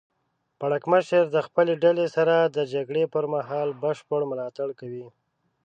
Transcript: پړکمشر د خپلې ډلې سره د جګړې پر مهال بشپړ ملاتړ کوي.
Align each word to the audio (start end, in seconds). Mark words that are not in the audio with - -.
پړکمشر 0.59 1.23
د 1.35 1.37
خپلې 1.47 1.73
ډلې 1.83 2.07
سره 2.15 2.35
د 2.55 2.57
جګړې 2.73 3.03
پر 3.13 3.23
مهال 3.33 3.69
بشپړ 3.83 4.21
ملاتړ 4.31 4.69
کوي. 4.79 5.05